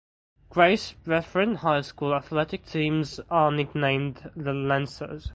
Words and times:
Grace 0.49 0.93
Brethren 0.93 1.57
High 1.57 1.81
School 1.81 2.15
athletic 2.15 2.65
teams 2.65 3.19
are 3.29 3.51
nicknamed 3.51 4.31
the 4.35 4.51
Lancers. 4.51 5.29